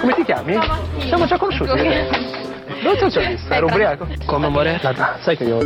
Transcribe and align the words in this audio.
Come 0.00 0.14
ti 0.14 0.24
chiami? 0.24 0.56
Siamo 1.06 1.26
già 1.26 1.36
conosciuti. 1.36 1.70
Dove 2.82 2.96
ti 2.96 3.04
ho 3.04 3.08
già 3.08 3.20
visto? 3.26 3.52
Ero 3.52 3.66
ubriaco? 3.66 4.06
Come 4.24 4.46
amore? 4.46 4.78
Guarda, 4.80 5.18
sai 5.22 5.36
che 5.36 5.44
io 5.44 5.58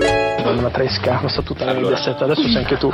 non 0.43 0.59
una 0.59 0.71
tresca, 0.71 1.21
non 1.21 1.29
so 1.29 1.43
tutta 1.43 1.65
la 1.65 1.73
allora. 1.73 1.97
mediaset, 1.97 2.23
adesso 2.23 2.43
sei 2.43 2.57
anche 2.57 2.77
tu. 2.79 2.91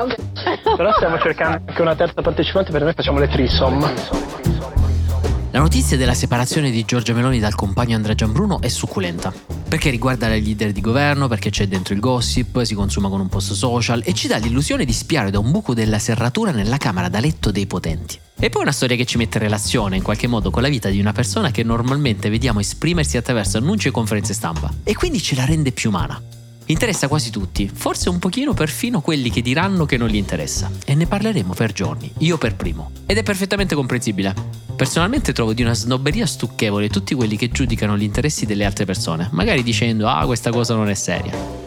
Però 0.76 0.92
stiamo 0.94 1.18
cercando 1.18 1.62
anche 1.66 1.80
una 1.82 1.94
terza 1.94 2.20
partecipante 2.20 2.72
per 2.72 2.82
noi 2.82 2.92
facciamo 2.92 3.18
le 3.18 3.28
trisom. 3.28 3.94
La 5.50 5.60
notizia 5.60 5.96
della 5.96 6.14
separazione 6.14 6.70
di 6.70 6.84
Giorgia 6.84 7.14
Meloni 7.14 7.38
dal 7.38 7.54
compagno 7.54 7.94
Andrea 7.94 8.14
Giambruno 8.14 8.60
è 8.60 8.68
succulenta. 8.68 9.32
Perché 9.68 9.90
riguarda 9.90 10.28
le 10.28 10.40
leader 10.40 10.72
di 10.72 10.80
governo, 10.80 11.28
perché 11.28 11.50
c'è 11.50 11.66
dentro 11.68 11.94
il 11.94 12.00
gossip, 12.00 12.62
si 12.62 12.74
consuma 12.74 13.08
con 13.08 13.20
un 13.20 13.28
post 13.28 13.52
social 13.52 14.02
e 14.04 14.12
ci 14.12 14.26
dà 14.26 14.36
l'illusione 14.38 14.84
di 14.84 14.92
spiare 14.92 15.30
da 15.30 15.38
un 15.38 15.50
buco 15.50 15.74
della 15.74 15.98
serratura 15.98 16.50
nella 16.50 16.78
camera 16.78 17.08
da 17.08 17.20
letto 17.20 17.50
dei 17.50 17.66
potenti. 17.66 18.18
E 18.40 18.50
poi 18.50 18.62
una 18.62 18.72
storia 18.72 18.94
che 18.94 19.04
ci 19.04 19.16
mette 19.16 19.38
in 19.38 19.42
relazione 19.42 19.96
in 19.96 20.02
qualche 20.02 20.28
modo 20.28 20.50
con 20.50 20.62
la 20.62 20.68
vita 20.68 20.88
di 20.88 21.00
una 21.00 21.12
persona 21.12 21.50
che 21.50 21.64
normalmente 21.64 22.30
vediamo 22.30 22.60
esprimersi 22.60 23.16
attraverso 23.16 23.58
annunci 23.58 23.88
e 23.88 23.90
conferenze 23.90 24.32
stampa. 24.32 24.72
E 24.84 24.94
quindi 24.94 25.20
ce 25.20 25.34
la 25.34 25.44
rende 25.44 25.72
più 25.72 25.88
umana. 25.90 26.22
Interessa 26.66 27.08
quasi 27.08 27.30
tutti, 27.30 27.68
forse 27.72 28.08
un 28.08 28.20
pochino 28.20 28.54
perfino 28.54 29.00
quelli 29.00 29.30
che 29.30 29.42
diranno 29.42 29.86
che 29.86 29.96
non 29.96 30.08
gli 30.08 30.14
interessa. 30.14 30.70
E 30.84 30.94
ne 30.94 31.06
parleremo 31.06 31.52
per 31.52 31.72
giorni, 31.72 32.12
io 32.18 32.38
per 32.38 32.54
primo. 32.54 32.92
Ed 33.06 33.16
è 33.16 33.24
perfettamente 33.24 33.74
comprensibile. 33.74 34.32
Personalmente 34.76 35.32
trovo 35.32 35.52
di 35.52 35.62
una 35.62 35.74
snobberia 35.74 36.24
stucchevole 36.24 36.90
tutti 36.90 37.16
quelli 37.16 37.36
che 37.36 37.48
giudicano 37.48 37.98
gli 37.98 38.04
interessi 38.04 38.46
delle 38.46 38.64
altre 38.64 38.84
persone, 38.84 39.28
magari 39.32 39.64
dicendo 39.64 40.06
ah 40.06 40.24
questa 40.26 40.50
cosa 40.50 40.76
non 40.76 40.88
è 40.88 40.94
seria. 40.94 41.57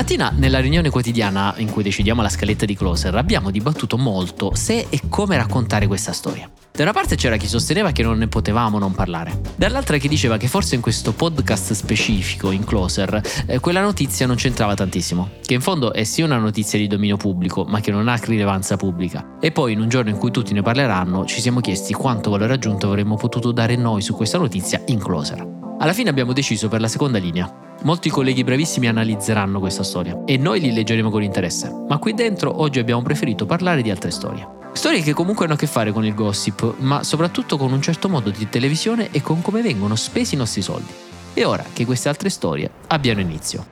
Questa 0.00 0.16
mattina, 0.16 0.40
nella 0.40 0.60
riunione 0.60 0.88
quotidiana 0.88 1.52
in 1.58 1.70
cui 1.70 1.82
decidiamo 1.82 2.22
la 2.22 2.30
scaletta 2.30 2.64
di 2.64 2.74
Closer, 2.74 3.14
abbiamo 3.16 3.50
dibattuto 3.50 3.98
molto 3.98 4.54
se 4.54 4.86
e 4.88 5.02
come 5.10 5.36
raccontare 5.36 5.86
questa 5.86 6.14
storia. 6.14 6.50
Da 6.72 6.84
una 6.84 6.94
parte 6.94 7.16
c'era 7.16 7.36
chi 7.36 7.46
sosteneva 7.46 7.92
che 7.92 8.02
non 8.02 8.16
ne 8.16 8.26
potevamo 8.26 8.78
non 8.78 8.92
parlare, 8.92 9.38
dall'altra 9.56 9.98
chi 9.98 10.08
diceva 10.08 10.38
che 10.38 10.48
forse 10.48 10.74
in 10.74 10.80
questo 10.80 11.12
podcast 11.12 11.74
specifico, 11.74 12.50
in 12.50 12.64
Closer, 12.64 13.20
eh, 13.44 13.58
quella 13.58 13.82
notizia 13.82 14.26
non 14.26 14.36
c'entrava 14.36 14.72
tantissimo, 14.72 15.32
che 15.44 15.52
in 15.52 15.60
fondo 15.60 15.92
è 15.92 16.04
sì 16.04 16.22
una 16.22 16.38
notizia 16.38 16.78
di 16.78 16.86
dominio 16.86 17.18
pubblico, 17.18 17.64
ma 17.64 17.80
che 17.80 17.90
non 17.90 18.08
ha 18.08 18.14
rilevanza 18.14 18.78
pubblica. 18.78 19.36
E 19.38 19.52
poi 19.52 19.74
in 19.74 19.80
un 19.80 19.90
giorno 19.90 20.08
in 20.08 20.16
cui 20.16 20.30
tutti 20.30 20.54
ne 20.54 20.62
parleranno 20.62 21.26
ci 21.26 21.42
siamo 21.42 21.60
chiesti 21.60 21.92
quanto 21.92 22.30
valore 22.30 22.54
aggiunto 22.54 22.86
avremmo 22.86 23.16
potuto 23.16 23.52
dare 23.52 23.76
noi 23.76 24.00
su 24.00 24.14
questa 24.14 24.38
notizia 24.38 24.80
in 24.86 24.98
Closer. 24.98 25.46
Alla 25.78 25.92
fine 25.92 26.08
abbiamo 26.08 26.32
deciso 26.32 26.68
per 26.68 26.80
la 26.80 26.88
seconda 26.88 27.18
linea. 27.18 27.68
Molti 27.82 28.10
colleghi 28.10 28.44
bravissimi 28.44 28.88
analizzeranno 28.88 29.58
questa 29.58 29.82
storia 29.82 30.24
e 30.26 30.36
noi 30.36 30.60
li 30.60 30.70
leggeremo 30.70 31.08
con 31.08 31.22
interesse, 31.22 31.72
ma 31.88 31.96
qui 31.96 32.12
dentro 32.12 32.60
oggi 32.60 32.78
abbiamo 32.78 33.00
preferito 33.00 33.46
parlare 33.46 33.80
di 33.80 33.90
altre 33.90 34.10
storie. 34.10 34.46
Storie 34.72 35.00
che 35.00 35.14
comunque 35.14 35.46
hanno 35.46 35.54
a 35.54 35.56
che 35.56 35.66
fare 35.66 35.90
con 35.90 36.04
il 36.04 36.14
gossip, 36.14 36.74
ma 36.80 37.02
soprattutto 37.02 37.56
con 37.56 37.72
un 37.72 37.80
certo 37.80 38.10
modo 38.10 38.28
di 38.28 38.48
televisione 38.50 39.08
e 39.10 39.22
con 39.22 39.40
come 39.40 39.62
vengono 39.62 39.96
spesi 39.96 40.34
i 40.34 40.36
nostri 40.38 40.60
soldi. 40.60 40.92
È 41.32 41.42
ora 41.46 41.64
che 41.72 41.86
queste 41.86 42.10
altre 42.10 42.28
storie 42.28 42.70
abbiano 42.88 43.20
inizio. 43.20 43.66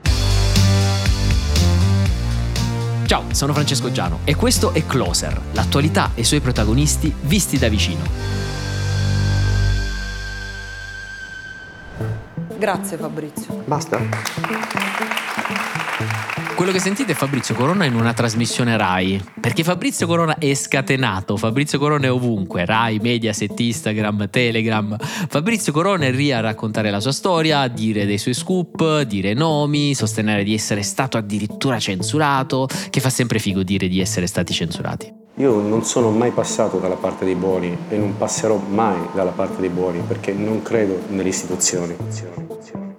Ciao, 3.05 3.25
sono 3.33 3.53
Francesco 3.53 3.93
Giano 3.93 4.21
e 4.25 4.35
questo 4.37 4.73
è 4.73 4.87
Closer, 4.87 5.39
l'attualità 5.53 6.13
e 6.15 6.23
i 6.23 6.25
suoi 6.25 6.41
protagonisti 6.41 7.13
visti 7.23 7.59
da 7.59 7.69
vicino. 7.69 8.58
Grazie 12.59 12.97
Fabrizio. 12.97 13.63
Basta? 13.67 14.01
Quello 16.57 16.73
che 16.73 16.81
sentite 16.81 17.13
è 17.13 17.15
Fabrizio 17.15 17.55
Corona 17.55 17.85
in 17.85 17.95
una 17.95 18.13
trasmissione 18.13 18.77
Rai, 18.77 19.23
perché 19.41 19.63
Fabrizio 19.63 20.09
Corona 20.09 20.39
è 20.39 20.53
scatenato, 20.55 21.37
Fabrizio 21.37 21.79
Corona 21.79 22.07
è 22.07 22.11
ovunque, 22.11 22.65
Rai, 22.65 22.99
Mediaset, 22.99 23.59
Instagram, 23.61 24.29
Telegram. 24.29 24.97
Fabrizio 24.99 25.73
Corona 25.73 26.07
è 26.07 26.11
lì 26.11 26.33
a 26.33 26.41
raccontare 26.41 26.91
la 26.91 26.99
sua 26.99 27.13
storia, 27.13 27.61
a 27.61 27.69
dire 27.69 28.07
dei 28.07 28.19
suoi 28.19 28.35
scoop, 28.35 29.03
dire 29.03 29.35
nomi, 29.35 29.95
sostenere 29.95 30.43
di 30.43 30.53
essere 30.53 30.83
stato 30.83 31.17
addirittura 31.17 31.79
censurato, 31.79 32.69
che 32.91 32.99
fa 32.99 33.09
sempre 33.09 33.39
figo 33.39 33.63
dire 33.63 33.87
di 33.87 34.01
essere 34.01 34.27
stati 34.27 34.53
censurati. 34.53 35.18
Io 35.39 35.61
non 35.61 35.85
sono 35.85 36.11
mai 36.11 36.33
passato 36.33 36.79
dalla 36.79 36.97
parte 36.97 37.25
dei 37.25 37.37
buoni 37.37 37.77
e 37.89 37.97
non 37.97 38.17
passerò 38.17 38.57
mai 38.57 38.99
dalla 39.15 39.31
parte 39.31 39.61
dei 39.61 39.69
buoni 39.69 40.01
perché 40.01 40.33
non 40.33 40.63
credo 40.63 40.99
nelle 41.11 41.29
istituzioni. 41.29 41.95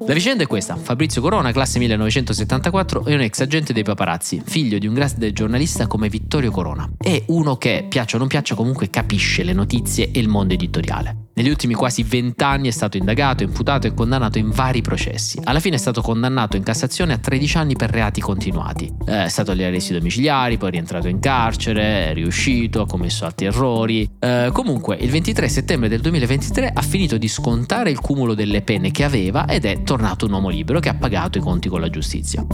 La 0.06 0.14
vicenda 0.14 0.44
è 0.44 0.48
questa. 0.48 0.78
Fabrizio 0.78 1.22
Corona, 1.22 1.52
classe 1.52 1.80
1974, 1.80 3.04
è 3.04 3.14
un 3.14 3.22
ex 3.22 3.42
agente 3.42 3.74
dei 3.74 3.84
paparazzi, 3.84 4.42
figlio 4.44 4.80
di 4.80 4.88
un 4.88 4.94
grande 4.94 5.34
giornalista 5.34 5.86
come 5.88 6.08
Vittorio 6.08 6.50
Corona. 6.50 6.90
È 6.98 7.22
uno 7.28 7.58
che, 7.58 7.86
piaccia 7.88 8.16
o 8.16 8.20
non 8.20 8.30
piaccia, 8.30 8.56
comunque 8.56 8.90
capisce 8.90 9.44
le 9.44 9.54
notizie 9.54 10.10
e 10.12 10.20
il 10.20 10.30
mondo 10.30 10.54
editoriale. 10.54 11.29
Negli 11.40 11.48
ultimi 11.52 11.74
quasi 11.74 12.04
vent'anni 12.04 12.68
è 12.68 12.72
stato 12.72 12.98
indagato, 12.98 13.44
imputato 13.44 13.88
e 13.88 13.94
condannato 13.94 14.38
in 14.38 14.50
vari 14.50 14.82
processi. 14.82 15.40
Alla 15.46 15.62
fine 15.62 15.78
è 15.78 15.80
stato 15.80 16.02
condannato 16.02 16.58
in 16.58 16.64
Cassazione 16.64 17.14
a 17.14 17.18
13 17.18 17.58
anni 17.58 17.76
per 17.78 17.92
reati 17.92 18.20
continuati. 18.20 18.92
È 19.06 19.30
stato 19.30 19.52
agli 19.52 19.64
arresti 19.64 19.94
domiciliari, 19.94 20.58
poi 20.58 20.68
è 20.68 20.72
rientrato 20.74 21.08
in 21.08 21.20
carcere, 21.22 22.10
è 22.10 22.14
riuscito, 22.14 22.82
ha 22.82 22.86
commesso 22.86 23.24
altri 23.24 23.46
errori. 23.46 24.18
Eh, 24.20 24.50
comunque, 24.52 24.98
il 24.98 25.12
23 25.12 25.48
settembre 25.48 25.88
del 25.88 26.02
2023 26.02 26.72
ha 26.74 26.82
finito 26.82 27.18
di 27.18 27.30
scontare 27.30 27.90
il 27.90 28.02
cumulo 28.02 28.34
delle 28.34 28.62
pene 28.62 28.92
che 28.92 29.06
aveva 29.06 29.48
ed 29.48 29.64
è 29.64 29.82
tornato 29.84 30.26
un 30.26 30.34
uomo 30.34 30.50
libero 30.50 30.82
che 30.82 30.90
ha 30.90 30.96
pagato 30.96 31.38
i 31.38 31.42
conti 31.42 31.70
con 31.70 31.80
la 31.80 31.90
giustizia. 31.90 32.46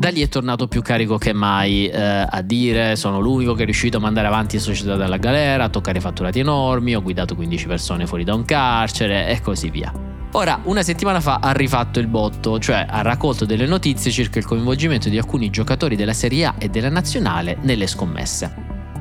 Da 0.00 0.08
lì 0.08 0.22
è 0.22 0.28
tornato 0.30 0.66
più 0.66 0.80
carico 0.80 1.18
che 1.18 1.34
mai 1.34 1.86
eh, 1.86 2.00
a 2.26 2.40
dire 2.40 2.96
sono 2.96 3.20
l'unico 3.20 3.52
che 3.52 3.60
è 3.60 3.64
riuscito 3.66 3.98
a 3.98 4.00
mandare 4.00 4.28
avanti 4.28 4.56
la 4.56 4.62
società 4.62 4.96
dalla 4.96 5.18
galera, 5.18 5.64
a 5.64 5.68
toccare 5.68 6.00
fatturati 6.00 6.38
enormi, 6.38 6.96
ho 6.96 7.02
guidato 7.02 7.34
15 7.34 7.66
persone 7.66 8.06
fuori 8.06 8.24
da 8.24 8.32
un 8.32 8.46
carcere 8.46 9.28
e 9.28 9.42
così 9.42 9.68
via. 9.68 9.92
Ora, 10.32 10.58
una 10.64 10.82
settimana 10.82 11.20
fa 11.20 11.40
ha 11.42 11.52
rifatto 11.52 12.00
il 12.00 12.06
botto, 12.06 12.58
cioè 12.58 12.86
ha 12.88 13.02
raccolto 13.02 13.44
delle 13.44 13.66
notizie 13.66 14.10
circa 14.10 14.38
il 14.38 14.46
coinvolgimento 14.46 15.10
di 15.10 15.18
alcuni 15.18 15.50
giocatori 15.50 15.96
della 15.96 16.14
Serie 16.14 16.46
A 16.46 16.54
e 16.56 16.70
della 16.70 16.88
Nazionale 16.88 17.58
nelle 17.60 17.86
scommesse. 17.86 18.54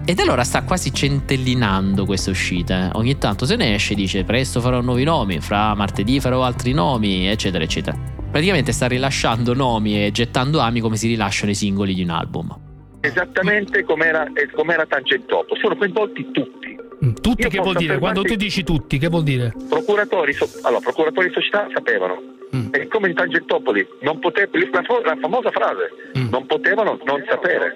Ed 0.04 0.20
allora 0.20 0.44
sta 0.44 0.64
quasi 0.64 0.94
centellinando 0.94 2.04
queste 2.04 2.30
uscite. 2.30 2.90
Ogni 2.96 3.18
tanto 3.18 3.46
se 3.46 3.56
ne 3.56 3.74
esce 3.74 3.94
e 3.94 3.96
dice 3.96 4.26
presto 4.26 4.60
farò 4.60 4.81
nuovi 4.81 5.06
nomi, 5.06 5.40
fra 5.40 5.74
martedì 5.76 6.20
farò 6.20 6.44
altri 6.44 6.74
nomi, 6.74 7.26
eccetera, 7.26 7.64
eccetera 7.64 8.18
praticamente 8.29 8.72
sta 8.72 8.88
rilasciando 8.88 9.53
nomi 9.53 10.06
e 10.06 10.12
gettando 10.12 10.59
ami 10.59 10.79
come 10.79 10.95
si 10.95 11.07
rilasciano 11.07 11.51
i 11.51 11.56
singoli 11.56 11.94
di 11.94 12.03
un 12.03 12.09
album. 12.09 12.57
Esattamente 13.01 13.84
come 13.84 14.06
era, 14.07 14.25
come 14.56 14.73
era 14.73 14.85
Tangentoppo, 14.85 15.56
sono 15.56 15.75
coinvolti 15.75 16.29
tutti. 16.31 16.78
Mm, 17.03 17.13
tutti 17.22 17.44
Io 17.44 17.50
che 17.50 17.59
vuol 17.59 17.75
dire? 17.75 17.97
Quando 17.97 18.23
tu 18.23 18.35
dici 18.35 18.63
tutti, 18.63 18.97
che 18.97 19.07
vuol 19.07 19.23
dire? 19.23 19.53
Procuratori, 19.69 20.34
so, 20.34 20.50
allora, 20.63 20.81
procuratori 20.81 21.28
di 21.28 21.34
società 21.34 21.68
sapevano. 21.73 22.38
Mm. 22.56 22.70
E 22.72 22.88
come 22.88 23.10
in 23.10 23.16
Tangentopoli, 23.16 23.88
non 24.02 24.20
pote- 24.20 24.50
la, 24.52 24.84
la, 25.04 25.18
famosa 25.22 25.52
frase, 25.52 25.90
mm. 26.18 26.30
non 26.30 26.46
potevano 26.46 26.98
non 27.04 27.24
sapere. 27.30 27.76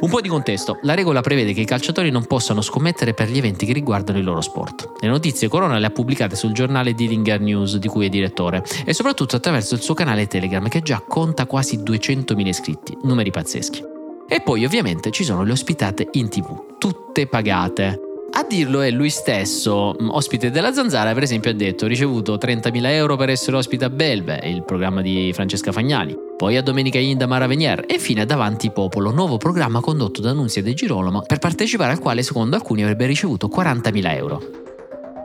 Un 0.00 0.08
po' 0.08 0.20
di 0.20 0.28
contesto. 0.28 0.78
La 0.82 0.94
regola 0.94 1.20
prevede 1.20 1.52
che 1.52 1.62
i 1.62 1.66
calciatori 1.66 2.10
non 2.10 2.26
possano 2.26 2.60
scommettere 2.60 3.14
per 3.14 3.28
gli 3.28 3.36
eventi 3.36 3.66
che 3.66 3.72
riguardano 3.72 4.18
il 4.18 4.24
loro 4.24 4.40
sport. 4.40 4.92
Le 5.00 5.08
notizie 5.08 5.48
Corona 5.48 5.78
le 5.78 5.86
ha 5.86 5.90
pubblicate 5.90 6.36
sul 6.36 6.52
giornale 6.52 6.94
Dillinger 6.94 7.40
News, 7.40 7.76
di 7.76 7.88
cui 7.88 8.06
è 8.06 8.08
direttore, 8.08 8.62
e 8.84 8.94
soprattutto 8.94 9.36
attraverso 9.36 9.74
il 9.74 9.80
suo 9.80 9.94
canale 9.94 10.26
Telegram, 10.26 10.66
che 10.68 10.80
già 10.80 11.02
conta 11.06 11.46
quasi 11.46 11.78
200.000 11.78 12.46
iscritti, 12.46 12.96
numeri 13.02 13.30
pazzeschi. 13.30 13.82
E 14.28 14.40
poi 14.40 14.64
ovviamente 14.64 15.10
ci 15.10 15.24
sono 15.24 15.42
le 15.42 15.52
ospitate 15.52 16.08
in 16.12 16.28
tv, 16.28 16.78
tutte 16.78 17.26
pagate. 17.26 18.07
A 18.30 18.44
dirlo 18.46 18.82
è 18.82 18.90
lui 18.90 19.10
stesso, 19.10 19.96
mm, 20.00 20.10
ospite 20.10 20.50
della 20.50 20.72
Zanzara, 20.72 21.12
per 21.14 21.22
esempio 21.22 21.50
ha 21.50 21.54
detto 21.54 21.86
ho 21.86 21.88
ricevuto 21.88 22.36
30.000 22.36 22.92
euro 22.92 23.16
per 23.16 23.30
essere 23.30 23.56
ospite 23.56 23.86
a 23.86 23.90
Belve, 23.90 24.40
il 24.44 24.64
programma 24.64 25.00
di 25.00 25.32
Francesca 25.32 25.72
Fagnani, 25.72 26.16
poi 26.36 26.56
a 26.56 26.62
Domenica 26.62 26.98
Inda 26.98 27.26
Mara 27.26 27.46
Venier 27.46 27.84
e 27.86 27.94
infine 27.94 28.20
a 28.20 28.24
Davanti 28.26 28.70
Popolo, 28.70 29.10
nuovo 29.10 29.38
programma 29.38 29.80
condotto 29.80 30.20
da 30.20 30.32
Nunzia 30.32 30.62
De 30.62 30.74
Girolamo 30.74 31.22
per 31.22 31.38
partecipare 31.38 31.92
al 31.92 31.98
quale 31.98 32.22
secondo 32.22 32.54
alcuni 32.54 32.82
avrebbe 32.82 33.06
ricevuto 33.06 33.48
40.000 33.48 34.14
euro. 34.14 34.42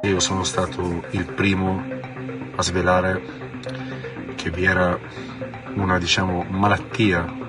Io 0.04 0.20
sono 0.20 0.44
stato 0.44 1.04
il 1.12 1.26
primo 1.26 1.84
a 2.56 2.62
svelare 2.64 3.22
che 4.36 4.50
vi 4.50 4.64
era 4.64 4.98
una 5.76 6.00
diciamo, 6.00 6.46
malattia 6.50 7.43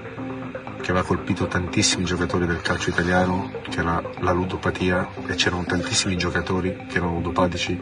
che 0.84 0.90
aveva 0.90 1.06
colpito 1.06 1.46
tantissimi 1.46 2.04
giocatori 2.04 2.44
del 2.44 2.60
calcio 2.60 2.90
italiano, 2.90 3.50
che 3.70 3.80
era 3.80 4.02
la 4.20 4.32
ludopatia, 4.32 5.08
e 5.26 5.34
c'erano 5.34 5.64
tantissimi 5.64 6.14
giocatori 6.16 6.76
che 6.86 6.98
erano 6.98 7.14
ludopatici 7.14 7.80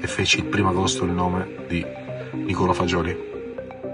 e 0.00 0.06
feci 0.08 0.38
il 0.38 0.46
primo 0.46 0.70
agosto 0.70 1.04
il 1.04 1.12
nome 1.12 1.46
di 1.68 1.86
Nicola 2.32 2.72
Fagioli. 2.72 3.28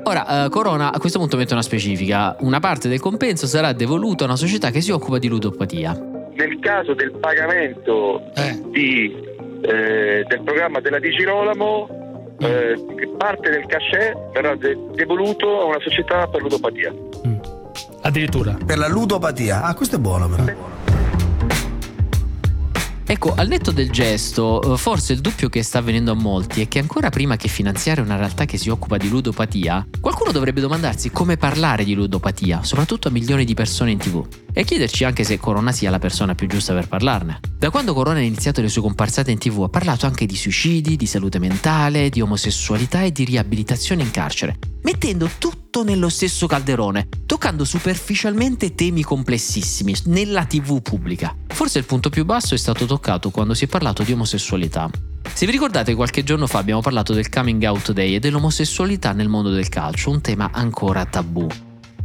Ora, 0.05 0.47
eh, 0.47 0.49
Corona 0.49 0.91
a 0.91 0.99
questo 0.99 1.19
punto 1.19 1.37
mette 1.37 1.53
una 1.53 1.61
specifica. 1.61 2.35
Una 2.41 2.59
parte 2.59 2.89
del 2.89 2.99
compenso 2.99 3.47
sarà 3.47 3.75
devoluto 3.75 4.25
a 4.25 4.29
una 4.29 4.37
società 4.37 4.71
che 4.71 4.81
si 4.81 4.91
occupa 4.91 5.19
di 5.19 5.29
ludopatia. 5.29 5.93
Nel 6.33 6.59
caso 6.59 6.95
del 6.95 7.13
pagamento 7.13 8.23
eh. 8.37 8.59
di, 8.71 9.15
eh, 9.61 10.25
del 10.27 10.43
programma 10.43 10.81
della 10.81 10.99
Di 10.99 11.11
Girolamo, 11.11 12.35
eh, 12.39 12.75
parte 13.19 13.51
del 13.51 13.67
cachet 13.67 14.17
verrà 14.33 14.55
de- 14.55 14.79
devoluto 14.95 15.61
a 15.61 15.65
una 15.65 15.81
società 15.81 16.27
per 16.27 16.41
ludopatia. 16.41 16.93
Addirittura. 18.07 18.57
Per 18.65 18.79
la 18.79 18.87
ludopatia. 18.87 19.63
Ah, 19.63 19.75
questo 19.75 19.97
è 19.97 19.99
buono 19.99 20.29
però. 20.29 20.45
Ecco, 23.09 23.35
al 23.37 23.49
netto 23.49 23.73
del 23.73 23.91
gesto, 23.91 24.75
eh, 24.75 24.77
forse 24.77 25.13
il 25.13 25.21
dubbio 25.21 25.49
che 25.49 25.63
sta 25.63 25.79
avvenendo 25.79 26.13
a 26.13 26.15
molti 26.15 26.61
è 26.61 26.69
che 26.69 26.79
ancora 26.79 27.09
prima 27.09 27.37
che 27.37 27.49
finanziare 27.49 28.01
una 28.01 28.17
realtà 28.17 28.45
che 28.45 28.59
si 28.59 28.69
occupa 28.69 28.97
di 28.97 29.09
ludopatia, 29.09 29.87
qualcuno 30.01 30.33
dovrebbe 30.33 30.61
domandarsi 30.61 31.11
come 31.11 31.37
parlare 31.37 31.85
di 31.85 31.95
ludopatia, 31.95 32.63
soprattutto 32.65 33.09
a 33.09 33.11
milioni 33.13 33.45
di 33.45 33.55
persone 33.55 33.93
in 33.93 33.99
tv, 33.99 34.27
e 34.53 34.65
chiederci 34.65 35.05
anche 35.05 35.23
se 35.23 35.39
Corona 35.39 35.71
sia 35.71 35.91
la 35.91 36.01
persona 36.01 36.35
più 36.35 36.49
giusta 36.49 36.75
per 36.75 36.89
parlarne. 36.89 37.41
Da 37.57 37.71
quando 37.71 37.95
Corona 37.95 38.19
ha 38.19 38.23
iniziato 38.23 38.61
le 38.61 38.69
sue 38.69 38.83
comparsate 38.83 39.31
in 39.31 39.39
tv 39.39 39.63
ha 39.63 39.69
parlato 39.69 40.07
anche 40.07 40.27
di 40.27 40.37
suicidi, 40.37 40.97
di 40.97 41.07
salute 41.07 41.39
mentale, 41.39 42.09
di 42.09 42.21
omosessualità 42.21 43.03
e 43.03 43.13
di 43.13 43.25
riabilitazione 43.25 44.03
in 44.03 44.11
carcere, 44.11 44.59
mettendo 44.87 45.29
tutto 45.39 45.83
nello 45.83 46.09
stesso 46.09 46.47
calderone, 46.47 47.09
toccando 47.27 47.65
superficialmente 47.65 48.77
temi 48.77 49.03
complessissimi 49.03 49.93
nella 50.05 50.45
tv 50.45 50.81
pubblica. 50.81 51.35
Forse 51.49 51.81
il 51.81 51.85
punto 51.85 52.09
più 52.09 52.25
basso 52.25 52.55
è 52.55 52.57
stato 52.57 52.85
toccato 52.85 53.31
quando 53.31 53.53
si 53.53 53.65
è 53.65 53.67
parlato 53.67 54.05
di 54.05 54.13
omosessualità. 54.13 54.89
Se 55.33 55.45
vi 55.45 55.51
ricordate 55.51 55.97
qualche 55.97 56.23
giorno 56.23 56.47
fa 56.47 56.59
abbiamo 56.59 56.83
parlato 56.83 57.15
del 57.15 57.29
coming 57.29 57.65
out 57.65 57.91
day 57.91 58.15
e 58.15 58.21
dell'omosessualità 58.21 59.11
nel 59.11 59.29
mondo 59.29 59.51
del 59.51 59.69
calcio, 59.69 60.11
un 60.11 60.21
tema 60.21 60.51
ancora 60.53 61.05
tabù. 61.05 61.49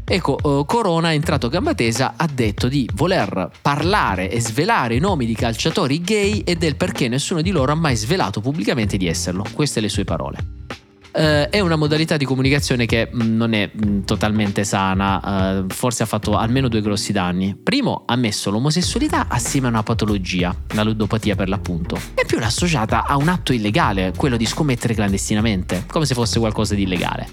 Ecco, 0.04 0.38
uh, 0.42 0.66
Corona, 0.66 1.14
entrato 1.14 1.46
a 1.46 1.50
gamba 1.50 1.76
tesa, 1.76 2.16
ha 2.18 2.28
detto 2.34 2.68
di 2.68 2.90
voler 2.96 3.52
parlare 3.62 4.32
e 4.32 4.42
svelare 4.42 4.96
i 4.96 5.00
nomi 5.00 5.28
di 5.28 5.36
calciatori 5.36 6.02
gay 6.02 6.40
e 6.40 6.56
del 6.56 6.76
perché 6.76 7.08
nessuno 7.08 7.44
di 7.44 7.52
loro 7.52 7.74
ha 7.74 7.76
mai 7.76 7.96
svelato 7.96 8.42
pubblicamente 8.42 8.98
di 8.98 9.06
esserlo. 9.06 9.46
Queste 9.54 9.82
le 9.82 9.88
sue 9.88 10.04
parole. 10.04 10.62
Uh, 11.14 11.50
è 11.50 11.60
una 11.60 11.76
modalità 11.76 12.16
di 12.16 12.24
comunicazione 12.24 12.86
che 12.86 13.10
mm, 13.14 13.36
non 13.36 13.52
è 13.52 13.70
mh, 13.70 13.86
mm, 13.86 14.02
totalmente 14.04 14.64
sana, 14.64 15.60
uh, 15.60 15.66
forse 15.68 16.04
ha 16.04 16.06
fatto 16.06 16.38
almeno 16.38 16.70
due 16.70 16.80
grossi 16.80 17.12
danni. 17.12 17.54
Primo, 17.62 18.04
ha 18.06 18.16
messo 18.16 18.50
l'omosessualità 18.50 19.26
assieme 19.28 19.68
a 19.68 19.72
una 19.72 19.84
patologia, 19.84 20.56
la 20.74 20.84
ludopatia 20.84 21.36
per 21.36 21.50
l'appunto, 21.50 22.00
e 22.14 22.24
più 22.26 22.40
l'ha 22.40 22.46
associata 22.46 23.06
a 23.06 23.18
un 23.18 23.28
atto 23.28 23.52
illegale, 23.52 24.14
quello 24.16 24.38
di 24.38 24.46
scommettere 24.46 24.94
clandestinamente, 24.94 25.84
come 25.86 26.06
se 26.06 26.14
fosse 26.14 26.40
qualcosa 26.40 26.76
di 26.76 26.84
illegale. 26.84 27.28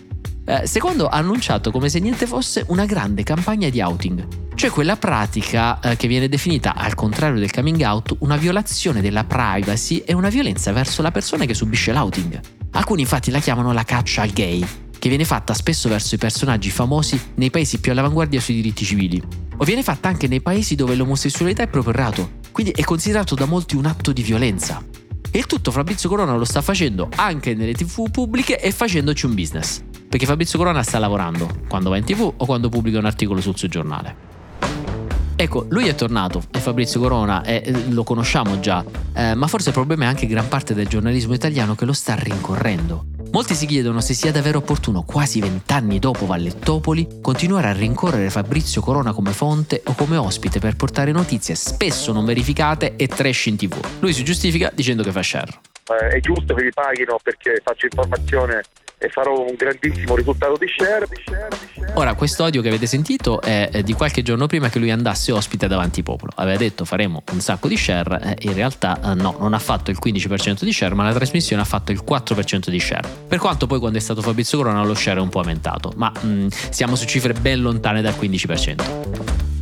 Uh, 0.45 0.65
secondo, 0.65 1.07
ha 1.07 1.17
annunciato 1.17 1.71
come 1.71 1.89
se 1.89 2.01
niente 2.01 2.27
fosse 2.27 2.65
una 2.69 2.85
grande 2.85 3.23
campagna 3.23 3.69
di 3.69 3.81
outing, 3.81 4.27
cioè 4.57 4.71
quella 4.71 4.97
pratica 4.97 5.79
che 5.97 6.09
viene 6.09 6.29
definita, 6.29 6.75
al 6.75 6.95
contrario 6.97 7.39
del 7.39 7.53
coming 7.53 7.81
out, 7.83 8.17
una 8.21 8.37
violazione 8.37 9.01
della 9.01 9.23
privacy 9.23 9.99
e 9.99 10.15
una 10.15 10.31
violenza 10.31 10.73
verso 10.73 11.01
la 11.01 11.13
persona 11.13 11.45
che 11.45 11.55
subisce 11.55 11.93
l'outing. 11.93 12.58
Alcuni 12.73 13.03
infatti 13.03 13.31
la 13.31 13.41
chiamano 13.41 13.73
la 13.73 13.85
caccia 13.85 14.23
al 14.23 14.31
gay, 14.31 14.65
che 14.99 15.09
viene 15.09 15.25
fatta 15.25 15.55
spesso 15.55 15.89
verso 15.89 16.15
i 16.15 16.19
personaggi 16.19 16.71
famosi 16.71 17.21
nei 17.37 17.51
paesi 17.51 17.79
più 17.79 17.93
all'avanguardia 17.93 18.41
sui 18.41 18.55
diritti 18.55 18.85
civili, 18.85 19.23
o 19.57 19.65
viene 19.65 19.83
fatta 19.83 20.09
anche 20.09 20.29
nei 20.29 20.41
paesi 20.41 20.75
dove 20.75 20.95
l'omosessualità 20.95 21.63
è 21.63 21.69
proprio 21.69 21.93
reato, 21.93 22.31
quindi 22.53 22.73
è 22.73 22.85
considerato 22.85 23.35
da 23.35 23.47
molti 23.47 23.77
un 23.77 23.87
atto 23.87 24.13
di 24.13 24.23
violenza. 24.23 24.85
E 25.31 25.39
il 25.39 25.47
tutto 25.47 25.71
Fabrizio 25.71 26.09
Corona 26.09 26.35
lo 26.35 26.45
sta 26.45 26.63
facendo 26.63 27.09
anche 27.17 27.55
nelle 27.55 27.75
tv 27.75 28.11
pubbliche 28.11 28.61
e 28.61 28.71
facendoci 28.73 29.27
un 29.27 29.35
business. 29.35 29.83
Perché 30.09 30.25
Fabrizio 30.25 30.59
Corona 30.59 30.83
sta 30.83 30.99
lavorando 30.99 31.65
quando 31.69 31.91
va 31.91 31.99
in 31.99 32.05
tv 32.05 32.33
o 32.35 32.47
quando 32.47 32.71
pubblica 32.71 32.99
un 32.99 33.05
articolo 33.05 33.43
sul 33.43 33.57
suo 33.57 33.69
giornale. 33.69 34.28
Ecco, 35.41 35.67
lui 35.69 35.87
è 35.87 35.95
tornato, 35.95 36.43
è 36.51 36.59
Fabrizio 36.59 36.99
Corona, 36.99 37.45
e 37.45 37.63
eh, 37.65 37.91
lo 37.91 38.03
conosciamo 38.03 38.59
già, 38.59 38.85
eh, 39.15 39.37
ma 39.37 39.47
forse 39.47 39.69
il 39.69 39.75
problema 39.75 40.03
è 40.03 40.07
anche 40.09 40.27
gran 40.27 40.49
parte 40.49 40.75
del 40.75 40.89
giornalismo 40.89 41.33
italiano 41.33 41.77
che 41.77 41.85
lo 41.85 41.93
sta 41.93 42.17
rincorrendo. 42.17 43.05
Molti 43.31 43.55
si 43.55 43.67
chiedono 43.67 44.01
se 44.01 44.15
sia 44.15 44.33
davvero 44.33 44.59
opportuno, 44.59 45.05
quasi 45.05 45.39
vent'anni 45.39 46.01
dopo 46.01 46.27
Vallettopoli, 46.27 47.21
continuare 47.23 47.69
a 47.69 47.73
rincorrere 47.73 48.31
Fabrizio 48.31 48.81
Corona 48.81 49.13
come 49.13 49.31
fonte 49.31 49.81
o 49.85 49.95
come 49.95 50.17
ospite 50.17 50.59
per 50.59 50.75
portare 50.75 51.13
notizie 51.13 51.55
spesso 51.55 52.13
non 52.13 52.25
verificate 52.25 52.97
e 52.97 53.07
trash 53.07 53.47
in 53.47 53.57
tv. 53.57 53.77
Lui 54.01 54.13
si 54.13 54.25
giustifica 54.25 54.73
dicendo 54.75 55.05
che 55.05 55.13
fa 55.13 55.23
share. 55.23 55.61
Eh, 56.01 56.17
è 56.17 56.21
giusto 56.21 56.53
che 56.53 56.65
mi 56.65 56.73
paghino 56.73 57.17
perché 57.23 57.61
faccio 57.63 57.87
informazione 57.87 58.63
e 58.99 59.09
farò 59.09 59.41
un 59.41 59.55
grandissimo 59.57 60.17
risultato 60.17 60.57
di 60.59 60.67
share, 60.77 61.07
di 61.09 61.23
share, 61.25 61.49
di 61.49 61.81
share. 61.81 61.93
Ora, 61.95 62.15
questo 62.15 62.45
audio 62.45 62.61
che 62.61 62.69
avete 62.69 62.87
sentito 62.87 63.41
è 63.41 63.83
di 63.85 63.93
qualche 63.93 64.23
giorno 64.23 64.47
prima 64.47 64.69
che 64.69 64.79
lui 64.79 64.91
andasse 64.91 65.33
ospite 65.33 65.69
davanti 65.69 66.03
popolo. 66.03 66.33
Aveva 66.35 66.59
detto 66.59 66.85
faremo 66.85 67.23
un 67.33 67.41
sacco 67.41 67.69
di 67.69 67.77
share, 67.77 68.37
in 68.41 68.55
realtà 68.55 69.01
eh, 69.03 69.15
no, 69.15 69.37
non 69.39 69.55
ha 69.55 69.59
fatto 69.59 69.91
il 69.91 69.99
15% 70.03 70.65
di 70.65 70.73
share, 70.73 70.95
ma 70.95 71.05
la 71.05 71.13
trasmissione 71.13 71.63
ha 71.63 71.65
fatto 71.65 71.93
il 71.93 72.03
4% 72.07 72.69
di 72.69 72.81
share. 72.81 73.09
Per 73.29 73.39
quanto 73.39 73.67
poi 73.67 73.79
quando 73.79 73.99
è 73.99 74.01
stato 74.01 74.21
Fabrizio 74.21 74.59
Corona 74.59 74.83
lo 74.83 74.95
share 74.95 75.19
è 75.19 75.23
un 75.23 75.29
po' 75.29 75.39
aumentato, 75.39 75.93
ma 75.97 76.11
mh, 76.11 76.27
mm, 76.27 76.47
siamo 76.71 76.97
su 76.97 77.07
cifre 77.07 77.33
ben 77.35 77.61
lontane 77.61 78.03
dal 78.03 78.15
15%. 78.15 79.58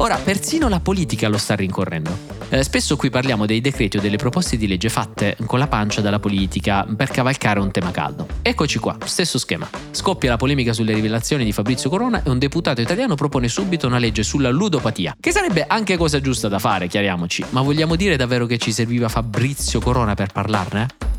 Ora, 0.00 0.16
persino 0.16 0.70
la 0.70 0.80
politica 0.80 1.28
lo 1.28 1.36
sta 1.36 1.54
rincorrendo. 1.54 2.38
Eh, 2.48 2.62
spesso 2.62 2.96
qui 2.96 3.10
parliamo 3.10 3.44
dei 3.44 3.60
decreti 3.60 3.98
o 3.98 4.00
delle 4.00 4.16
proposte 4.16 4.56
di 4.56 4.66
legge 4.66 4.88
fatte 4.88 5.36
con 5.44 5.58
la 5.58 5.66
pancia 5.66 6.00
dalla 6.00 6.18
politica 6.18 6.86
per 6.96 7.10
cavalcare 7.10 7.60
un 7.60 7.70
tema 7.70 7.90
caldo. 7.90 8.26
Eccoci 8.40 8.78
qua, 8.78 8.96
stesso 9.04 9.38
schema. 9.38 9.68
Scoppia 9.90 10.30
la 10.30 10.38
polemica 10.38 10.72
sulle 10.72 10.94
rivelazioni 10.94 11.44
di 11.44 11.52
Fabrizio 11.52 11.90
Corona 11.90 12.22
e 12.22 12.30
un 12.30 12.38
deputato 12.38 12.80
italiano 12.80 13.14
propone 13.14 13.48
subito 13.48 13.86
una 13.86 13.98
legge 13.98 14.22
sulla 14.22 14.48
ludopatia, 14.48 15.16
che 15.20 15.32
sarebbe 15.32 15.66
anche 15.68 15.98
cosa 15.98 16.18
giusta 16.18 16.48
da 16.48 16.58
fare, 16.58 16.88
chiariamoci, 16.88 17.44
ma 17.50 17.60
vogliamo 17.60 17.94
dire 17.94 18.16
davvero 18.16 18.46
che 18.46 18.56
ci 18.56 18.72
serviva 18.72 19.10
Fabrizio 19.10 19.80
Corona 19.80 20.14
per 20.14 20.32
parlarne? 20.32 21.09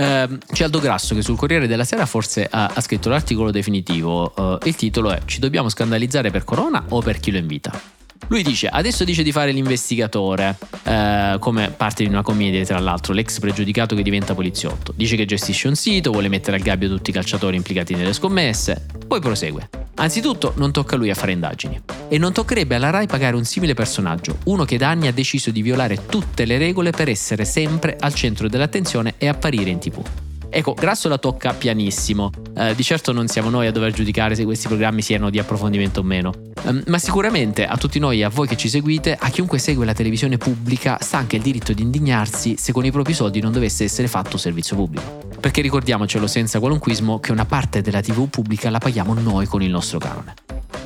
Eh, 0.00 0.28
c'è 0.52 0.64
Aldo 0.64 0.78
Grasso 0.78 1.14
che 1.14 1.20
sul 1.20 1.36
Corriere 1.36 1.66
della 1.66 1.84
Sera 1.84 2.06
forse 2.06 2.48
ha, 2.50 2.72
ha 2.74 2.80
scritto 2.80 3.10
l'articolo 3.10 3.50
definitivo. 3.50 4.32
Uh, 4.34 4.58
il 4.66 4.74
titolo 4.74 5.10
è 5.10 5.20
Ci 5.26 5.40
dobbiamo 5.40 5.68
scandalizzare 5.68 6.30
per 6.30 6.44
Corona 6.44 6.82
o 6.88 7.02
per 7.02 7.20
chi 7.20 7.30
lo 7.30 7.36
invita? 7.36 7.99
Lui 8.28 8.42
dice, 8.42 8.68
adesso 8.68 9.04
dice 9.04 9.22
di 9.22 9.32
fare 9.32 9.50
l'investigatore, 9.50 10.56
eh, 10.84 11.36
come 11.40 11.70
parte 11.70 12.04
di 12.04 12.08
una 12.08 12.22
commedia 12.22 12.64
tra 12.64 12.78
l'altro, 12.78 13.12
l'ex 13.12 13.38
pregiudicato 13.40 13.96
che 13.96 14.02
diventa 14.02 14.34
poliziotto. 14.34 14.92
Dice 14.94 15.16
che 15.16 15.24
gestisce 15.24 15.68
un 15.68 15.74
sito, 15.74 16.12
vuole 16.12 16.28
mettere 16.28 16.56
al 16.56 16.62
gabbio 16.62 16.88
tutti 16.88 17.10
i 17.10 17.12
calciatori 17.12 17.56
implicati 17.56 17.94
nelle 17.94 18.12
scommesse, 18.12 18.86
poi 19.06 19.20
prosegue. 19.20 19.68
Anzitutto 19.96 20.54
non 20.56 20.72
tocca 20.72 20.94
a 20.94 20.98
lui 20.98 21.10
a 21.10 21.14
fare 21.14 21.32
indagini. 21.32 21.78
E 22.08 22.16
non 22.18 22.32
toccherebbe 22.32 22.76
alla 22.76 22.90
RAI 22.90 23.06
pagare 23.06 23.36
un 23.36 23.44
simile 23.44 23.74
personaggio, 23.74 24.38
uno 24.44 24.64
che 24.64 24.78
da 24.78 24.88
anni 24.88 25.08
ha 25.08 25.12
deciso 25.12 25.50
di 25.50 25.60
violare 25.60 26.06
tutte 26.06 26.44
le 26.44 26.56
regole 26.56 26.90
per 26.90 27.08
essere 27.08 27.44
sempre 27.44 27.96
al 27.98 28.14
centro 28.14 28.48
dell'attenzione 28.48 29.14
e 29.18 29.28
apparire 29.28 29.70
in 29.70 29.78
tv. 29.78 30.02
Ecco, 30.52 30.74
Grasso 30.74 31.08
la 31.08 31.16
tocca 31.18 31.54
pianissimo. 31.54 32.30
Eh, 32.56 32.74
di 32.74 32.82
certo 32.82 33.12
non 33.12 33.28
siamo 33.28 33.50
noi 33.50 33.68
a 33.68 33.70
dover 33.70 33.92
giudicare 33.92 34.34
se 34.34 34.44
questi 34.44 34.66
programmi 34.66 35.00
siano 35.00 35.30
di 35.30 35.38
approfondimento 35.38 36.00
o 36.00 36.02
meno. 36.02 36.32
Um, 36.62 36.82
ma 36.88 36.98
sicuramente 36.98 37.64
a 37.64 37.76
tutti 37.76 38.00
noi 38.00 38.18
e 38.18 38.24
a 38.24 38.28
voi 38.28 38.48
che 38.48 38.56
ci 38.56 38.68
seguite, 38.68 39.16
a 39.18 39.30
chiunque 39.30 39.58
segue 39.58 39.84
la 39.84 39.92
televisione 39.94 40.38
pubblica, 40.38 40.98
sta 41.00 41.18
anche 41.18 41.36
il 41.36 41.42
diritto 41.42 41.72
di 41.72 41.82
indignarsi 41.82 42.56
se 42.58 42.72
con 42.72 42.84
i 42.84 42.90
propri 42.90 43.14
soldi 43.14 43.40
non 43.40 43.52
dovesse 43.52 43.84
essere 43.84 44.08
fatto 44.08 44.36
servizio 44.36 44.74
pubblico. 44.74 45.28
Perché 45.38 45.62
ricordiamocelo 45.62 46.26
senza 46.26 46.58
qualunquismo 46.58 47.20
che 47.20 47.30
una 47.30 47.44
parte 47.44 47.80
della 47.80 48.00
TV 48.00 48.28
pubblica 48.28 48.70
la 48.70 48.78
paghiamo 48.78 49.14
noi 49.14 49.46
con 49.46 49.62
il 49.62 49.70
nostro 49.70 49.98
canone. 49.98 50.34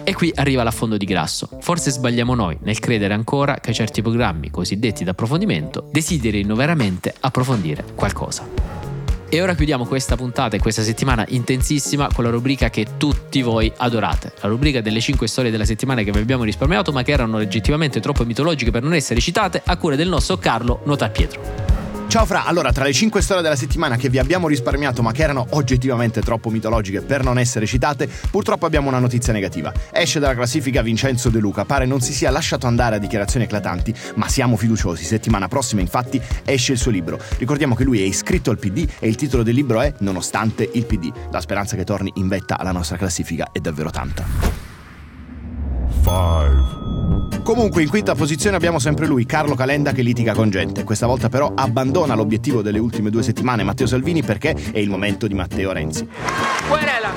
E 0.05 0.13
qui 0.13 0.31
arriva 0.35 0.63
l'affondo 0.63 0.99
di 0.99 1.07
grasso. 1.07 1.49
Forse 1.61 1.91
sbagliamo 1.91 2.35
noi 2.35 2.59
nel 2.61 2.79
credere 2.79 3.15
ancora 3.15 3.55
che 3.55 3.73
certi 3.73 4.03
programmi 4.03 4.51
cosiddetti 4.51 5.03
d'approfondimento 5.03 5.89
desiderino 5.91 6.55
veramente 6.55 7.15
approfondire 7.19 7.83
qualcosa. 7.95 8.74
E 9.29 9.43
ora 9.43 9.55
chiudiamo 9.55 9.85
questa 9.87 10.17
puntata 10.17 10.57
e 10.57 10.59
questa 10.59 10.83
settimana 10.83 11.25
intensissima 11.29 12.09
con 12.13 12.25
la 12.25 12.31
rubrica 12.31 12.71
che 12.71 12.87
tutti 12.97 13.43
voi 13.43 13.73
adorate. 13.77 14.33
La 14.41 14.49
rubrica 14.49 14.81
delle 14.81 15.01
5 15.01 15.27
storie 15.27 15.51
della 15.51 15.65
settimana 15.65 16.03
che 16.03 16.13
vi 16.13 16.19
abbiamo 16.19 16.45
risparmiato 16.45 16.93
ma 16.93 17.03
che 17.03 17.13
erano 17.13 17.39
legittimamente 17.39 18.01
troppo 18.01 18.25
mitologiche 18.25 18.71
per 18.71 18.83
non 18.83 18.95
essere 18.95 19.21
citate 19.21 19.63
a 19.65 19.77
cura 19.77 19.97
del 19.97 20.09
nostro 20.09 20.37
Carlo 20.37 20.83
Nota 20.85 21.09
Pietro. 21.09 21.64
Ciao 22.15 22.27
Fra, 22.27 22.45
allora 22.45 22.71
tra 22.71 22.85
le 22.85 22.93
5 22.93 23.21
storie 23.21 23.43
della 23.43 23.57
settimana 23.57 23.97
che 23.97 24.09
vi 24.09 24.21
abbiamo 24.21 24.47
risparmiato 24.47 25.03
ma 25.03 25.11
che 25.11 25.25
erano 25.25 25.49
oggettivamente 25.51 26.21
troppo 26.21 26.49
mitologiche 26.49 27.01
per 27.01 27.25
non 27.25 27.41
essere 27.41 27.67
citate, 27.67 28.09
purtroppo 28.31 28.67
abbiamo 28.67 28.87
una 28.87 29.01
notizia 29.01 29.33
negativa. 29.33 29.73
Esce 29.91 30.21
dalla 30.21 30.37
classifica 30.37 30.81
Vincenzo 30.81 31.29
De 31.29 31.41
Luca, 31.41 31.65
pare 31.65 31.87
non 31.87 32.01
si 32.01 32.13
sia 32.13 32.31
lasciato 32.31 32.69
andare 32.69 32.95
a 32.95 32.99
dichiarazioni 33.01 33.47
eclatanti, 33.47 33.93
ma 34.15 34.29
siamo 34.29 34.57
fiduciosi, 34.57 35.03
settimana 35.03 35.49
prossima 35.49 35.81
infatti 35.81 36.23
esce 36.45 36.71
il 36.71 36.79
suo 36.79 36.93
libro. 36.93 37.19
Ricordiamo 37.37 37.75
che 37.75 37.83
lui 37.83 38.01
è 38.01 38.05
iscritto 38.05 38.53
al 38.53 38.61
PD 38.61 38.89
e 39.01 39.09
il 39.09 39.17
titolo 39.17 39.43
del 39.43 39.57
libro 39.57 39.81
è 39.81 39.93
Nonostante 39.99 40.71
il 40.73 40.87
PD. 40.87 41.11
La 41.33 41.41
speranza 41.41 41.75
che 41.75 41.83
torni 41.83 42.13
in 42.15 42.29
vetta 42.29 42.57
alla 42.57 42.71
nostra 42.71 42.97
classifica 42.97 43.49
è 43.51 43.59
davvero 43.59 43.91
tanta. 43.91 44.64
5 46.05 46.85
Comunque 47.43 47.83
in 47.83 47.91
quinta 47.91 48.15
posizione 48.15 48.57
abbiamo 48.57 48.79
sempre 48.79 49.07
lui, 49.07 49.27
Carlo 49.27 49.55
Calenda 49.55 49.93
che 49.93 50.01
litiga 50.01 50.33
con 50.33 50.49
gente. 50.49 50.83
Questa 50.83 51.07
volta 51.07 51.29
però 51.29 51.53
abbandona 51.55 52.15
l'obiettivo 52.15 52.63
delle 52.63 52.79
ultime 52.79 53.11
due 53.11 53.23
settimane 53.23 53.63
Matteo 53.63 53.87
Salvini 53.87 54.23
perché 54.23 54.55
è 54.73 54.79
il 54.79 54.89
momento 54.89 55.27
di 55.27 55.35
Matteo 55.35 55.73
Renzi. 55.73 56.09
Querela! 56.69 57.13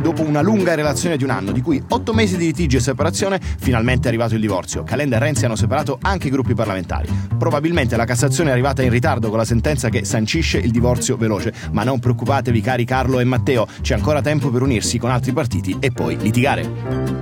Dopo 0.00 0.22
una 0.22 0.40
lunga 0.40 0.74
relazione 0.74 1.16
di 1.16 1.24
un 1.24 1.30
anno, 1.30 1.52
di 1.52 1.60
cui 1.60 1.82
otto 1.88 2.12
mesi 2.12 2.36
di 2.36 2.46
litigi 2.46 2.76
e 2.76 2.80
separazione, 2.80 3.38
finalmente 3.40 4.04
è 4.04 4.08
arrivato 4.08 4.34
il 4.34 4.40
divorzio. 4.40 4.82
Calenda 4.82 5.16
e 5.16 5.18
Renzi 5.18 5.44
hanno 5.44 5.56
separato 5.56 5.98
anche 6.00 6.28
i 6.28 6.30
gruppi 6.30 6.54
parlamentari. 6.54 7.08
Probabilmente 7.38 7.96
la 7.96 8.04
Cassazione 8.04 8.50
è 8.50 8.52
arrivata 8.52 8.82
in 8.82 8.90
ritardo 8.90 9.28
con 9.28 9.38
la 9.38 9.44
sentenza 9.44 9.88
che 9.88 10.04
sancisce 10.04 10.58
il 10.58 10.70
divorzio 10.70 11.16
veloce, 11.16 11.52
ma 11.72 11.84
non 11.84 12.00
preoccupatevi 12.00 12.60
cari 12.60 12.84
Carlo 12.84 13.20
e 13.20 13.24
Matteo, 13.24 13.66
c'è 13.82 13.94
ancora 13.94 14.20
tempo 14.20 14.50
per 14.50 14.62
unirsi 14.62 14.98
con 14.98 15.10
altri 15.10 15.32
partiti 15.32 15.76
e 15.80 15.90
poi 15.90 16.16
litigare. 16.18 17.13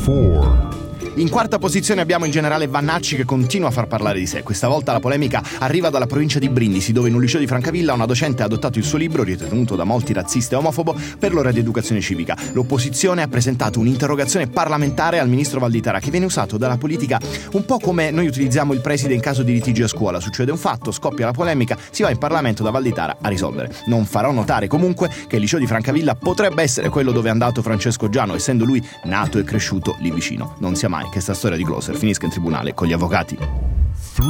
4. 0.00 0.79
In 1.20 1.28
quarta 1.28 1.58
posizione 1.58 2.00
abbiamo 2.00 2.24
il 2.24 2.32
generale 2.32 2.66
Vannacci 2.66 3.14
che 3.14 3.26
continua 3.26 3.68
a 3.68 3.70
far 3.70 3.86
parlare 3.86 4.18
di 4.18 4.26
sé. 4.26 4.42
Questa 4.42 4.68
volta 4.68 4.92
la 4.92 5.00
polemica 5.00 5.42
arriva 5.58 5.90
dalla 5.90 6.06
provincia 6.06 6.38
di 6.38 6.48
Brindisi, 6.48 6.92
dove 6.92 7.10
in 7.10 7.14
un 7.14 7.20
liceo 7.20 7.38
di 7.38 7.46
Francavilla 7.46 7.92
una 7.92 8.06
docente 8.06 8.40
ha 8.40 8.46
adottato 8.46 8.78
il 8.78 8.84
suo 8.84 8.96
libro, 8.96 9.22
ritenuto 9.22 9.76
da 9.76 9.84
molti 9.84 10.14
razzista 10.14 10.54
e 10.54 10.58
omofobo, 10.58 10.96
per 11.18 11.34
l'ora 11.34 11.52
di 11.52 11.58
educazione 11.58 12.00
civica. 12.00 12.38
L'opposizione 12.52 13.20
ha 13.20 13.28
presentato 13.28 13.80
un'interrogazione 13.80 14.46
parlamentare 14.46 15.18
al 15.18 15.28
ministro 15.28 15.60
Valditara 15.60 16.00
che 16.00 16.10
viene 16.10 16.24
usato 16.24 16.56
dalla 16.56 16.78
politica 16.78 17.20
un 17.52 17.66
po' 17.66 17.76
come 17.76 18.10
noi 18.10 18.26
utilizziamo 18.26 18.72
il 18.72 18.80
preside 18.80 19.12
in 19.12 19.20
caso 19.20 19.42
di 19.42 19.52
litigi 19.52 19.82
a 19.82 19.88
scuola. 19.88 20.20
Succede 20.20 20.52
un 20.52 20.56
fatto, 20.56 20.90
scoppia 20.90 21.26
la 21.26 21.32
polemica, 21.32 21.76
si 21.90 22.02
va 22.02 22.08
in 22.08 22.16
Parlamento 22.16 22.62
da 22.62 22.70
Valditara 22.70 23.18
a 23.20 23.28
risolvere. 23.28 23.70
Non 23.88 24.06
farò 24.06 24.32
notare 24.32 24.68
comunque 24.68 25.10
che 25.28 25.36
il 25.36 25.42
liceo 25.42 25.58
di 25.58 25.66
Francavilla 25.66 26.14
potrebbe 26.14 26.62
essere 26.62 26.88
quello 26.88 27.12
dove 27.12 27.28
è 27.28 27.30
andato 27.30 27.60
Francesco 27.60 28.08
Giano, 28.08 28.34
essendo 28.34 28.64
lui 28.64 28.82
nato 29.04 29.38
e 29.38 29.44
cresciuto 29.44 29.96
lì 30.00 30.10
vicino. 30.10 30.56
Non 30.60 30.74
sia 30.76 30.88
mai 30.88 31.08
che 31.10 31.20
sta 31.20 31.34
storia 31.34 31.56
di 31.56 31.64
Gloser 31.64 31.96
finisca 31.96 32.24
in 32.24 32.30
tribunale 32.30 32.72
con 32.72 32.86
gli 32.86 32.92
avvocati. 32.92 33.36
3. 33.36 34.24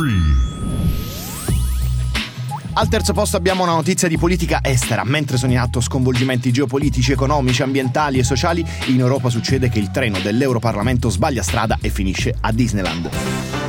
Al 2.72 2.88
terzo 2.88 3.12
posto 3.12 3.36
abbiamo 3.36 3.64
una 3.64 3.74
notizia 3.74 4.08
di 4.08 4.16
politica 4.16 4.60
estera. 4.62 5.02
Mentre 5.04 5.36
sono 5.36 5.52
in 5.52 5.58
atto 5.58 5.80
sconvolgimenti 5.80 6.52
geopolitici, 6.52 7.12
economici, 7.12 7.62
ambientali 7.62 8.18
e 8.18 8.24
sociali, 8.24 8.64
in 8.86 9.00
Europa 9.00 9.28
succede 9.28 9.68
che 9.68 9.78
il 9.78 9.90
treno 9.90 10.18
dell'Europarlamento 10.20 11.10
sbaglia 11.10 11.42
strada 11.42 11.78
e 11.80 11.90
finisce 11.90 12.34
a 12.40 12.52
Disneyland. 12.52 13.59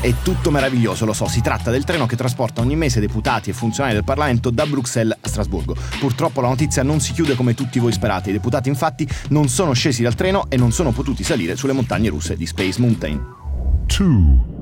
È 0.00 0.14
tutto 0.22 0.52
meraviglioso, 0.52 1.04
lo 1.04 1.12
so, 1.12 1.26
si 1.26 1.40
tratta 1.40 1.72
del 1.72 1.82
treno 1.82 2.06
che 2.06 2.14
trasporta 2.14 2.60
ogni 2.60 2.76
mese 2.76 3.00
deputati 3.00 3.50
e 3.50 3.52
funzionari 3.52 3.94
del 3.94 4.04
Parlamento 4.04 4.50
da 4.50 4.64
Bruxelles 4.64 5.18
a 5.20 5.28
Strasburgo. 5.28 5.74
Purtroppo 5.98 6.40
la 6.40 6.46
notizia 6.46 6.84
non 6.84 7.00
si 7.00 7.12
chiude 7.12 7.34
come 7.34 7.54
tutti 7.54 7.80
voi 7.80 7.90
sperate, 7.90 8.30
i 8.30 8.32
deputati 8.32 8.68
infatti 8.68 9.08
non 9.30 9.48
sono 9.48 9.72
scesi 9.72 10.04
dal 10.04 10.14
treno 10.14 10.44
e 10.48 10.56
non 10.56 10.70
sono 10.70 10.92
potuti 10.92 11.24
salire 11.24 11.56
sulle 11.56 11.72
montagne 11.72 12.10
russe 12.10 12.36
di 12.36 12.46
Space 12.46 12.80
Mountain. 12.80 13.20
2. 13.98 14.56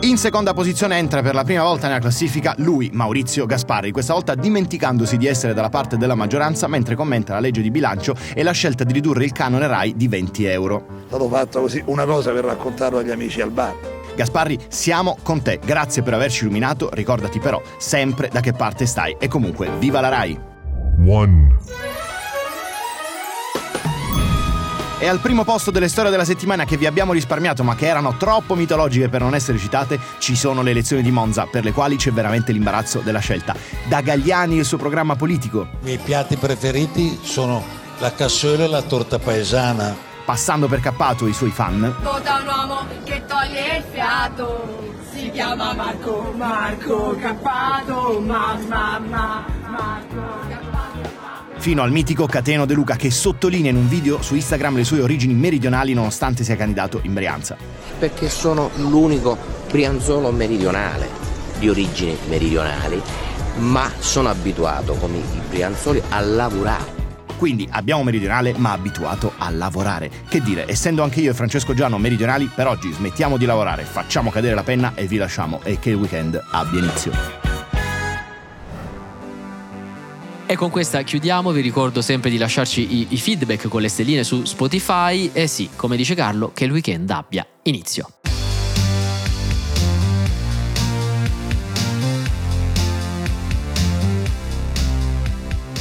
In 0.00 0.16
seconda 0.16 0.54
posizione 0.54 0.96
entra 0.96 1.20
per 1.20 1.34
la 1.34 1.44
prima 1.44 1.62
volta 1.62 1.88
nella 1.88 2.00
classifica 2.00 2.54
lui, 2.56 2.88
Maurizio 2.94 3.44
Gasparri, 3.44 3.90
questa 3.90 4.14
volta 4.14 4.34
dimenticandosi 4.34 5.18
di 5.18 5.26
essere 5.26 5.52
dalla 5.52 5.68
parte 5.68 5.98
della 5.98 6.14
maggioranza 6.14 6.66
mentre 6.66 6.94
commenta 6.94 7.34
la 7.34 7.40
legge 7.40 7.60
di 7.60 7.70
bilancio 7.70 8.14
e 8.32 8.42
la 8.42 8.52
scelta 8.52 8.84
di 8.84 8.94
ridurre 8.94 9.24
il 9.24 9.32
canone 9.32 9.66
RAI 9.66 9.96
di 9.96 10.08
20 10.08 10.44
euro. 10.46 10.86
È 11.04 11.08
stato 11.08 11.28
fatto 11.28 11.60
così, 11.60 11.82
una 11.86 12.06
cosa 12.06 12.32
per 12.32 12.44
raccontarlo 12.44 12.98
agli 12.98 13.10
amici 13.10 13.42
al 13.42 13.50
bar. 13.50 13.95
Gasparri, 14.16 14.58
siamo 14.68 15.16
con 15.22 15.42
te, 15.42 15.60
grazie 15.64 16.02
per 16.02 16.14
averci 16.14 16.44
illuminato, 16.44 16.88
ricordati 16.92 17.38
però 17.38 17.62
sempre 17.78 18.28
da 18.32 18.40
che 18.40 18.52
parte 18.52 18.86
stai 18.86 19.16
e 19.20 19.28
comunque 19.28 19.70
viva 19.78 20.00
la 20.00 20.08
RAI! 20.08 20.40
One. 21.06 21.54
E 24.98 25.06
al 25.06 25.20
primo 25.20 25.44
posto 25.44 25.70
delle 25.70 25.88
storie 25.88 26.10
della 26.10 26.24
settimana 26.24 26.64
che 26.64 26.78
vi 26.78 26.86
abbiamo 26.86 27.12
risparmiato 27.12 27.62
ma 27.62 27.74
che 27.74 27.86
erano 27.86 28.16
troppo 28.16 28.54
mitologiche 28.54 29.10
per 29.10 29.20
non 29.20 29.34
essere 29.34 29.58
citate, 29.58 30.00
ci 30.18 30.34
sono 30.34 30.62
le 30.62 30.70
elezioni 30.70 31.02
di 31.02 31.10
Monza, 31.10 31.44
per 31.44 31.64
le 31.64 31.72
quali 31.72 31.96
c'è 31.96 32.10
veramente 32.10 32.50
l'imbarazzo 32.50 33.00
della 33.00 33.18
scelta. 33.18 33.54
Da 33.84 34.00
Gagliani 34.00 34.56
e 34.56 34.60
il 34.60 34.64
suo 34.64 34.78
programma 34.78 35.14
politico. 35.14 35.68
I 35.82 35.84
miei 35.84 35.98
piatti 35.98 36.36
preferiti 36.36 37.18
sono 37.22 37.62
la 37.98 38.14
cassola 38.14 38.64
e 38.64 38.68
la 38.68 38.80
torta 38.80 39.18
paesana. 39.18 40.15
Passando 40.26 40.66
per 40.66 40.80
cappato 40.80 41.28
i 41.28 41.32
suoi 41.32 41.50
fan. 41.50 41.94
Vota 42.02 42.40
un 42.42 42.46
uomo 42.48 42.86
che 43.04 43.24
toglie 43.26 43.76
il 43.78 43.84
fiato. 43.92 44.92
Si 45.12 45.30
chiama 45.30 45.72
Marco, 45.72 46.34
Marco 46.36 47.16
Cappato, 47.18 48.20
mamma, 48.20 48.98
mamma, 48.98 49.46
Marco 49.68 50.48
Cappato 50.48 50.76
fino 51.58 51.82
al 51.82 51.90
mitico 51.90 52.26
Cateno 52.26 52.64
De 52.64 52.74
Luca 52.74 52.94
che 52.94 53.10
sottolinea 53.10 53.70
in 53.70 53.76
un 53.76 53.88
video 53.88 54.22
su 54.22 54.36
Instagram 54.36 54.76
le 54.76 54.84
sue 54.84 55.00
origini 55.00 55.34
meridionali 55.34 55.94
nonostante 55.94 56.44
sia 56.44 56.54
candidato 56.54 57.00
in 57.02 57.12
Brianza. 57.12 57.56
Perché 57.98 58.28
sono 58.28 58.70
l'unico 58.76 59.36
brianzolo 59.68 60.30
meridionale 60.30 61.08
di 61.58 61.68
origini 61.68 62.16
meridionali, 62.28 63.02
ma 63.56 63.90
sono 63.98 64.28
abituato 64.28 64.94
come 64.94 65.16
i 65.16 65.40
brianzoli 65.48 66.00
a 66.10 66.20
lavorare. 66.20 66.95
Quindi 67.36 67.68
abbiamo 67.70 68.02
meridionale 68.02 68.54
ma 68.56 68.72
abituato 68.72 69.32
a 69.36 69.50
lavorare. 69.50 70.10
Che 70.28 70.40
dire, 70.40 70.68
essendo 70.68 71.02
anche 71.02 71.20
io 71.20 71.30
e 71.30 71.34
Francesco 71.34 71.74
Giano 71.74 71.98
meridionali, 71.98 72.50
per 72.52 72.66
oggi 72.66 72.92
smettiamo 72.92 73.36
di 73.36 73.44
lavorare, 73.44 73.84
facciamo 73.84 74.30
cadere 74.30 74.54
la 74.54 74.62
penna 74.62 74.92
e 74.94 75.06
vi 75.06 75.16
lasciamo 75.16 75.60
e 75.62 75.78
che 75.78 75.90
il 75.90 75.96
weekend 75.96 76.42
abbia 76.50 76.78
inizio. 76.78 77.46
E 80.48 80.54
con 80.54 80.70
questa 80.70 81.02
chiudiamo, 81.02 81.50
vi 81.50 81.60
ricordo 81.60 82.00
sempre 82.00 82.30
di 82.30 82.38
lasciarci 82.38 82.98
i, 82.98 83.06
i 83.10 83.16
feedback 83.16 83.66
con 83.66 83.80
le 83.80 83.88
stelline 83.88 84.22
su 84.22 84.44
Spotify 84.44 85.28
e 85.32 85.48
sì, 85.48 85.70
come 85.74 85.96
dice 85.96 86.14
Carlo, 86.14 86.52
che 86.54 86.64
il 86.64 86.70
weekend 86.70 87.10
abbia 87.10 87.44
inizio. 87.64 88.15